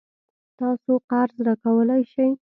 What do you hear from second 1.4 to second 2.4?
راکولای شئ؟